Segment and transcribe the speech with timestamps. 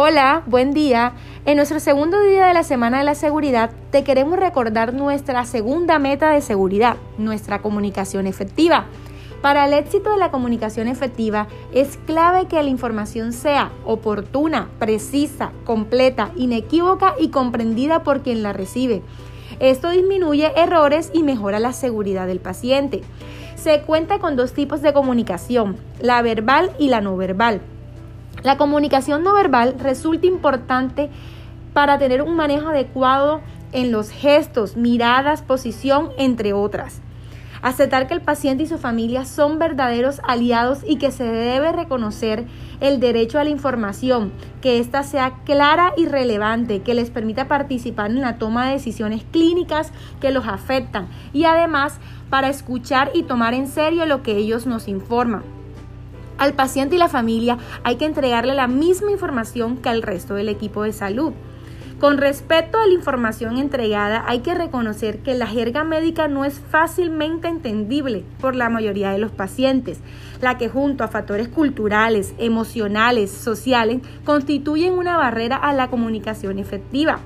[0.00, 1.14] Hola, buen día.
[1.44, 5.98] En nuestro segundo día de la Semana de la Seguridad te queremos recordar nuestra segunda
[5.98, 8.84] meta de seguridad, nuestra comunicación efectiva.
[9.42, 15.50] Para el éxito de la comunicación efectiva es clave que la información sea oportuna, precisa,
[15.64, 19.02] completa, inequívoca y comprendida por quien la recibe.
[19.58, 23.00] Esto disminuye errores y mejora la seguridad del paciente.
[23.56, 27.62] Se cuenta con dos tipos de comunicación, la verbal y la no verbal.
[28.42, 31.10] La comunicación no verbal resulta importante
[31.72, 33.40] para tener un manejo adecuado
[33.72, 37.00] en los gestos, miradas, posición, entre otras.
[37.60, 42.44] Aceptar que el paciente y su familia son verdaderos aliados y que se debe reconocer
[42.80, 48.12] el derecho a la información, que ésta sea clara y relevante, que les permita participar
[48.12, 51.98] en la toma de decisiones clínicas que los afectan y además
[52.30, 55.57] para escuchar y tomar en serio lo que ellos nos informan.
[56.38, 60.48] Al paciente y la familia hay que entregarle la misma información que al resto del
[60.48, 61.32] equipo de salud.
[61.98, 66.60] Con respecto a la información entregada, hay que reconocer que la jerga médica no es
[66.60, 69.98] fácilmente entendible por la mayoría de los pacientes,
[70.40, 77.18] la que junto a factores culturales, emocionales, sociales, constituyen una barrera a la comunicación efectiva.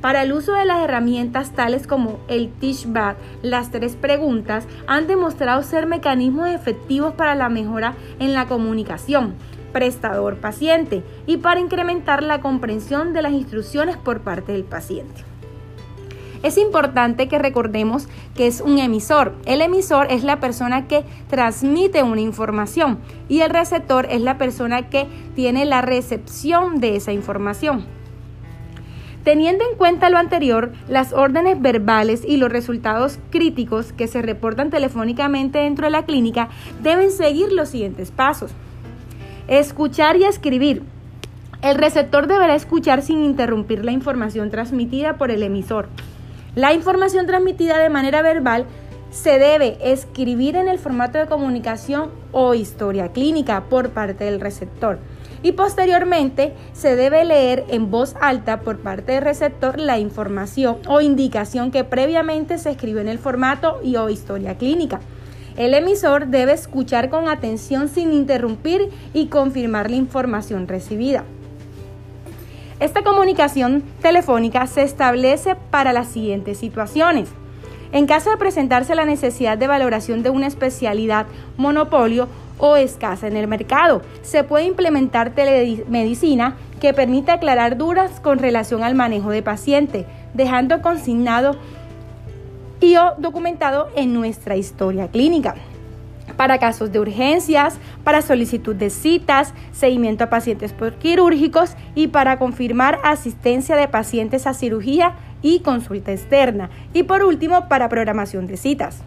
[0.00, 5.62] Para el uso de las herramientas tales como el Teachback, las tres preguntas han demostrado
[5.62, 9.34] ser mecanismos efectivos para la mejora en la comunicación
[9.72, 15.24] prestador-paciente y para incrementar la comprensión de las instrucciones por parte del paciente.
[16.42, 19.34] Es importante que recordemos que es un emisor.
[19.46, 24.88] El emisor es la persona que transmite una información y el receptor es la persona
[24.88, 27.95] que tiene la recepción de esa información.
[29.26, 34.70] Teniendo en cuenta lo anterior, las órdenes verbales y los resultados críticos que se reportan
[34.70, 36.48] telefónicamente dentro de la clínica
[36.80, 38.52] deben seguir los siguientes pasos.
[39.48, 40.84] Escuchar y escribir.
[41.60, 45.88] El receptor deberá escuchar sin interrumpir la información transmitida por el emisor.
[46.54, 48.64] La información transmitida de manera verbal
[49.10, 55.00] se debe escribir en el formato de comunicación o historia clínica por parte del receptor
[55.46, 61.00] y posteriormente se debe leer en voz alta por parte del receptor la información o
[61.00, 64.98] indicación que previamente se escribió en el formato y o historia clínica.
[65.56, 71.22] El emisor debe escuchar con atención sin interrumpir y confirmar la información recibida.
[72.80, 77.28] Esta comunicación telefónica se establece para las siguientes situaciones.
[77.92, 81.26] En caso de presentarse la necesidad de valoración de una especialidad,
[81.56, 82.26] monopolio
[82.58, 88.82] o escasa en el mercado, se puede implementar telemedicina que permite aclarar dudas con relación
[88.82, 91.56] al manejo de paciente, dejando consignado
[92.80, 95.54] y o documentado en nuestra historia clínica
[96.36, 103.00] para casos de urgencias, para solicitud de citas, seguimiento a pacientes quirúrgicos y para confirmar
[103.02, 106.70] asistencia de pacientes a cirugía y consulta externa.
[106.92, 109.02] Y por último, para programación de citas.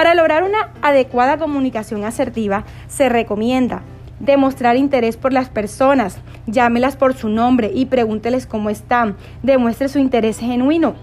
[0.00, 3.82] Para lograr una adecuada comunicación asertiva, se recomienda
[4.18, 6.16] demostrar interés por las personas,
[6.46, 10.94] llámelas por su nombre y pregúnteles cómo están, demuestre su interés genuino.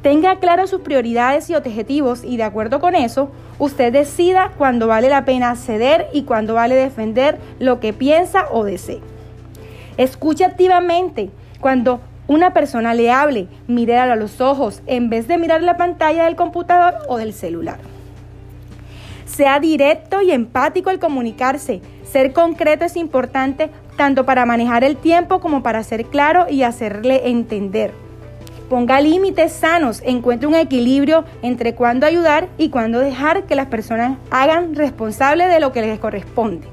[0.00, 5.10] Tenga claro sus prioridades y objetivos y de acuerdo con eso, usted decida cuándo vale
[5.10, 9.02] la pena ceder y cuándo vale defender lo que piensa o desee.
[9.98, 11.28] Escuche activamente
[11.60, 16.24] cuando una persona le hable, mire a los ojos en vez de mirar la pantalla
[16.24, 17.76] del computador o del celular.
[19.36, 21.80] Sea directo y empático al comunicarse.
[22.04, 27.30] Ser concreto es importante tanto para manejar el tiempo como para ser claro y hacerle
[27.30, 27.92] entender.
[28.68, 34.18] Ponga límites sanos, encuentre un equilibrio entre cuándo ayudar y cuándo dejar que las personas
[34.30, 36.68] hagan responsable de lo que les corresponde.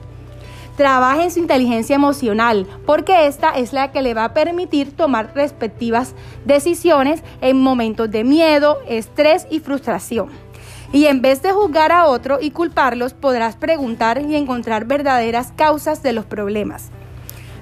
[0.75, 5.31] Trabaje en su inteligencia emocional, porque esta es la que le va a permitir tomar
[5.34, 6.14] respectivas
[6.46, 10.49] decisiones en momentos de miedo, estrés y frustración.
[10.92, 16.02] Y en vez de juzgar a otro y culparlos, podrás preguntar y encontrar verdaderas causas
[16.02, 16.90] de los problemas.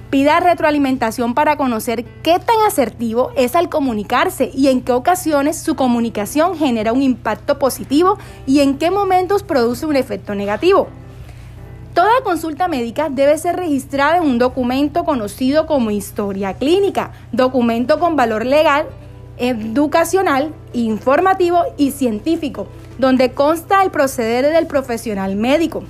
[0.08, 5.76] Pida retroalimentación para conocer qué tan asertivo es al comunicarse y en qué ocasiones su
[5.76, 8.16] comunicación genera un impacto positivo
[8.46, 10.88] y en qué momentos produce un efecto negativo.
[11.92, 18.16] Toda consulta médica debe ser registrada en un documento conocido como historia clínica, documento con
[18.16, 18.86] valor legal,
[19.36, 22.66] educacional, informativo y científico,
[22.98, 25.84] donde consta el proceder del profesional médico.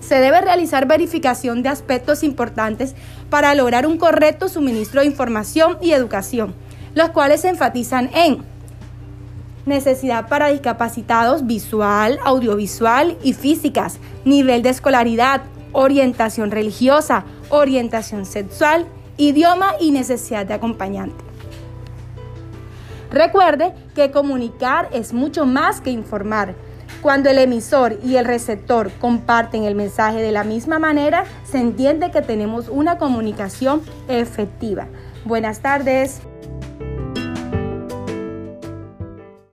[0.00, 2.94] Se debe realizar verificación de aspectos importantes
[3.30, 6.54] para lograr un correcto suministro de información y educación,
[6.94, 8.44] los cuales se enfatizan en
[9.66, 15.42] necesidad para discapacitados visual, audiovisual y físicas, nivel de escolaridad,
[15.72, 18.86] orientación religiosa, orientación sexual,
[19.16, 21.24] idioma y necesidad de acompañante.
[23.16, 26.54] Recuerde que comunicar es mucho más que informar.
[27.00, 32.10] Cuando el emisor y el receptor comparten el mensaje de la misma manera, se entiende
[32.10, 34.86] que tenemos una comunicación efectiva.
[35.24, 36.20] Buenas tardes.